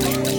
Woo! 0.00 0.37